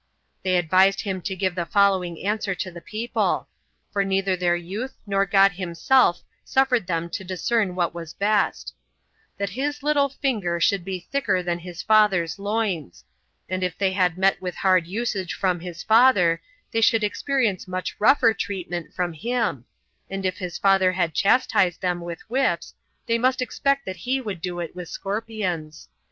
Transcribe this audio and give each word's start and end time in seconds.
They 0.41 0.57
advised 0.57 1.01
him 1.01 1.21
to 1.21 1.35
give 1.35 1.53
the 1.53 1.63
following 1.67 2.25
answer 2.25 2.55
to 2.55 2.71
the 2.71 2.81
people 2.81 3.47
[for 3.93 4.03
neither 4.03 4.35
their 4.35 4.55
youth 4.55 4.97
nor 5.05 5.27
God 5.27 5.51
himself 5.51 6.23
suffered 6.43 6.87
them 6.87 7.07
to 7.11 7.23
discern 7.23 7.75
what 7.75 7.93
was 7.93 8.15
best]: 8.15 8.73
That 9.37 9.51
his 9.51 9.83
little 9.83 10.09
finger 10.09 10.59
should 10.59 10.83
be 10.83 11.01
thicker 11.11 11.43
than 11.43 11.59
his 11.59 11.83
father's 11.83 12.39
loins; 12.39 13.03
and 13.47 13.63
if 13.63 13.77
they 13.77 13.91
had 13.91 14.17
met 14.17 14.41
with 14.41 14.55
hard 14.55 14.87
usage 14.87 15.35
from 15.35 15.59
his 15.59 15.83
father, 15.83 16.41
they 16.71 16.81
should 16.81 17.03
experience 17.03 17.67
much 17.67 17.95
rougher 17.99 18.33
treatment 18.33 18.95
from 18.95 19.13
him; 19.13 19.65
and 20.09 20.25
if 20.25 20.39
his 20.39 20.57
father 20.57 20.93
had 20.93 21.13
chastised 21.13 21.79
them 21.79 22.01
with 22.01 22.27
whips, 22.27 22.73
they 23.05 23.19
must 23.19 23.39
expect 23.39 23.85
that 23.85 23.97
he 23.97 24.19
would 24.19 24.41
do 24.41 24.59
it 24.61 24.75
with 24.75 24.89
scorpions. 24.89 25.89